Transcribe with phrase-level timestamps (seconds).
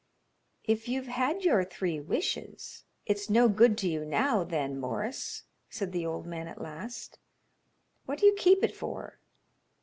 [0.63, 5.91] "If you've had your three wishes, it's no good to you now, then, Morris," said
[5.91, 7.19] the old man at last.
[8.07, 9.19] "What do you keep it for?"